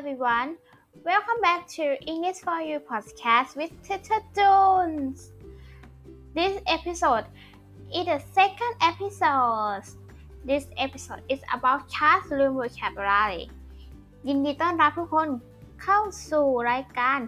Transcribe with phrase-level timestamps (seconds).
[0.00, 0.56] everyone.
[1.04, 5.30] Welcome back to English for You podcast with Teacher Jones.
[6.34, 7.26] This episode
[7.94, 9.82] is the second episode.
[10.42, 13.42] This episode is about classroom vocabulary.
[14.28, 15.28] ยินดีต้อนรับทุกคน
[15.82, 17.18] เข้าสู่รายการ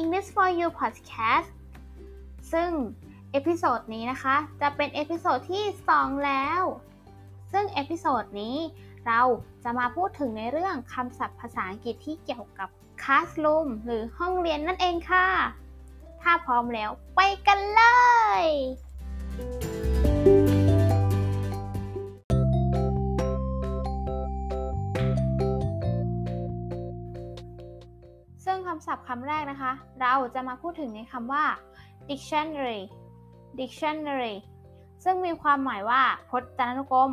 [0.00, 1.50] English for You podcast
[2.52, 2.70] ซึ่ง
[3.32, 5.64] เอพิโซดนี้นะคะ จะเป็นเอพิโซดที่
[5.96, 6.62] 2 แล้ว
[7.52, 8.56] ซึ่ง episode นี้
[9.06, 9.22] เรา
[9.64, 12.68] จะมาพูดถึงในเรื่องคำศัพท์ภาษาอังกฤษที่เกี่ยวกับ
[13.02, 15.26] classroom หรือห้องเรียนนั่นเองค่ะ
[16.22, 17.82] ถ้าพร้อมแล้วไปกันเล
[18.42, 18.44] ย
[28.44, 31.44] ซึ่งคำศัพท์คำแรกนะคะ เราจะมาพูดถึงในคำว่า
[32.08, 32.80] dictionary
[33.58, 34.36] dictionary
[35.04, 37.12] ซึ่งมีความหมายว่าพจนานุกรม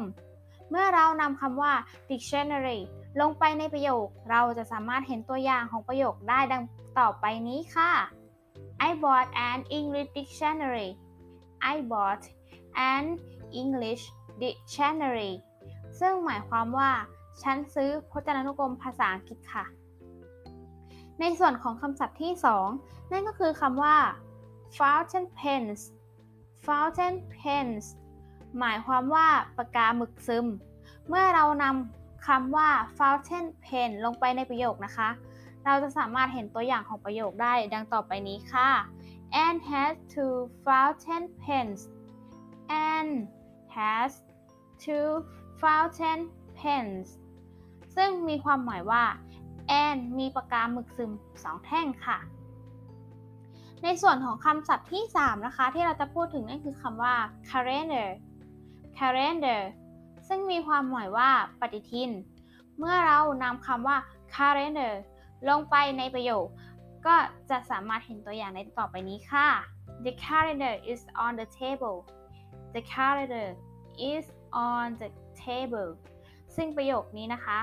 [0.69, 1.73] เมื่อเรานำคำว่า
[2.09, 2.79] dictionary
[3.21, 6.63] ลงไปในประโยค เราจะสามารถเห็นตัวอย่างของประโยคได้ดัง
[6.99, 7.91] ต่อไปนี้ค่ะ
[8.87, 10.89] I bought an English dictionary
[11.73, 12.23] I bought
[12.91, 13.03] an
[13.61, 14.03] English
[14.43, 15.33] dictionary
[15.99, 16.91] ซึ่งหมายความว่า
[17.41, 19.65] ฉันซื้อพจนานุกรมภาษาอังกฤษค่ะ
[21.19, 22.33] ในส่วนของคำศัพท์ที่
[22.71, 23.97] 2 นั่นก็คือคำว่า
[24.77, 25.79] fountain pens
[26.65, 27.83] fountain pens
[28.59, 29.27] หมายความว่า
[29.57, 30.45] ปากกาหมึกซึม
[31.07, 35.09] เมื่อเรานำคำว่า fountain pen ลงไปในประโยคนะคะ
[35.65, 38.69] เราจะสามารถเห็นตัวอย่างของประโยคได้ดังต่อไปนี้ค่ะ
[39.45, 40.35] Anne has two
[40.65, 41.79] fountain pens
[42.87, 43.15] Anne
[43.75, 44.11] has
[44.83, 45.09] two
[45.61, 46.19] fountain
[46.57, 47.07] pens
[47.95, 49.03] ซึ่งมีความหมายว่า
[49.67, 51.11] แอนมีปากกาหมึกซึม
[51.43, 52.17] สองแท่งค่ะ
[53.83, 57.15] ในส่วนของคำศัพท์ที่ 3 นะคะ ที่เราจะพูดถึงนั่นคือคำว่า
[57.49, 58.07] calendar
[58.97, 59.61] calendar
[60.27, 62.11] ซึ่งมีความหมายว่าปฏิทิน
[62.77, 63.97] เมื่อเรานำคำว่า
[64.33, 64.93] calendar
[65.49, 66.45] ลงไปในประโยค
[67.05, 67.15] ก็
[67.49, 69.47] จะสามารถเห็นตัวอย่างในต่อไปนี้ค่ะ
[70.05, 71.97] The calendar is on the table
[72.75, 73.47] The calendar
[74.11, 74.25] is
[74.69, 75.09] on the
[75.43, 75.89] table
[76.55, 77.59] ซึ่งประโยคนี้นะคะ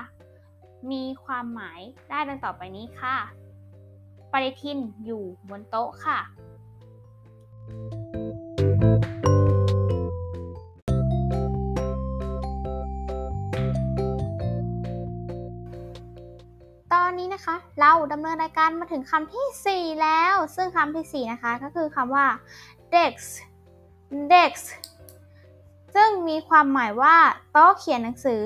[0.91, 1.79] มีความหมาย
[2.09, 3.17] ได้ดังต่อไปนี้ค่ะ
[4.31, 6.19] ปฏิทินอยู่บนโต๊ะค่ะ
[8.04, 8.04] ตอ
[17.19, 22.25] นี้นะคะ เราดำเนินรายการมาถึงคำที่ 4 แล้ว ซึ่งคำที่ 4 นะคะ ก็คือคำว่า
[22.93, 23.25] desk
[24.31, 24.65] desk
[25.95, 27.15] ซึ่งมีความหมายว่า
[27.51, 28.43] โต๊ะเขียนหนังสือ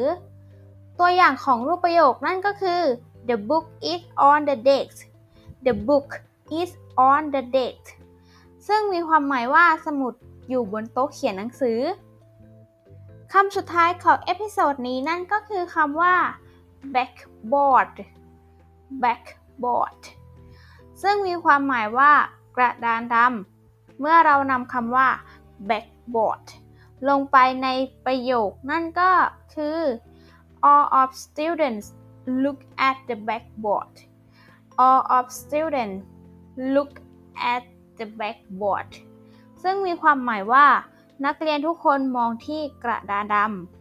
[1.00, 2.82] ตัวอย่างของรูปประโยคนั่นก็คือ
[3.30, 4.98] the book is on the desk
[5.66, 6.08] the book
[6.60, 6.72] is
[7.10, 7.86] on the desk
[8.68, 10.14] ซึ่งมีความหมายว่าสมุด
[10.50, 11.80] อยู่บนโต๊ะเขียนหนังสือ
[13.34, 16.16] คำสุดท้ายของเอพิโซดนี้นั่นก็คือคำว่า
[16.96, 17.94] backboard
[19.04, 20.02] backboard
[21.02, 22.12] ซึ่งมีความหมายว่า
[22.58, 25.08] กระดานดำ เมื่อเรานำคำว่า
[25.70, 26.44] backboard
[27.10, 27.68] ลงไปใน
[28.06, 29.12] ประโยคนั่นก็
[29.56, 29.80] คือ
[30.72, 31.88] all of students
[32.44, 33.94] look at the blackboard
[34.86, 36.00] all of students
[36.74, 36.94] look
[37.54, 37.64] at
[37.98, 38.90] the blackboard
[39.64, 40.68] ซึ่งมีความหมายว่า
[41.26, 43.79] นักเรียนทุกคนมองที่กระดานดำ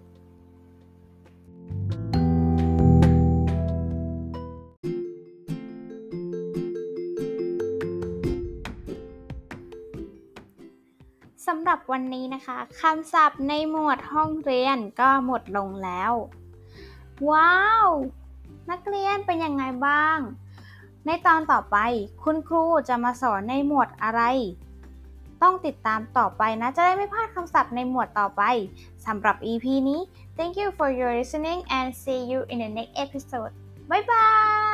[11.46, 16.12] สำหรับวันนี้นะคะคำศัพท์ในหมวดห้องเรียนก็หมดลงแล้ว
[17.30, 17.88] ว้าว
[18.70, 20.18] นักเรียนเป็นยังไงบ้าง
[21.06, 21.76] ในตอนต่อไป
[22.24, 24.22] คุณครูจะมาสอนในหมวดอะไร
[25.42, 28.42] ต้องติดตามต่อไปนะ จะได้ไม่พลาดคำศัพท์ในหมวดต่อไป
[29.06, 30.00] สำหรับ EP นี้
[30.36, 33.52] thank you for your listening and see you in the next episode
[33.90, 34.67] bye bye